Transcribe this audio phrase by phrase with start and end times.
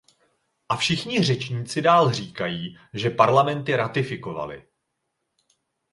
[0.69, 4.63] A všichni řečníci dál říkají, že parlamenty ratifikovaly.